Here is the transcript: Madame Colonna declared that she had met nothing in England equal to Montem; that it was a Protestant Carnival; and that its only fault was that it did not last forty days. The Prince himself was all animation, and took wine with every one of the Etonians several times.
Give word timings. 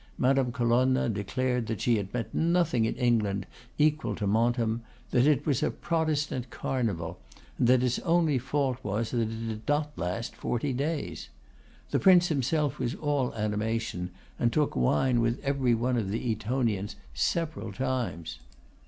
Madame 0.17 0.51
Colonna 0.51 1.07
declared 1.09 1.67
that 1.67 1.79
she 1.79 1.97
had 1.97 2.11
met 2.11 2.33
nothing 2.33 2.85
in 2.85 2.95
England 2.95 3.45
equal 3.77 4.15
to 4.15 4.25
Montem; 4.25 4.81
that 5.11 5.27
it 5.27 5.45
was 5.45 5.61
a 5.61 5.69
Protestant 5.69 6.49
Carnival; 6.49 7.19
and 7.59 7.67
that 7.67 7.83
its 7.83 7.99
only 7.99 8.39
fault 8.39 8.79
was 8.81 9.11
that 9.11 9.19
it 9.29 9.47
did 9.47 9.67
not 9.67 9.95
last 9.95 10.35
forty 10.35 10.73
days. 10.73 11.29
The 11.91 11.99
Prince 11.99 12.29
himself 12.29 12.79
was 12.79 12.95
all 12.95 13.31
animation, 13.35 14.09
and 14.39 14.51
took 14.51 14.75
wine 14.75 15.21
with 15.21 15.39
every 15.43 15.75
one 15.75 15.97
of 15.97 16.09
the 16.09 16.31
Etonians 16.31 16.95
several 17.13 17.71
times. 17.71 18.39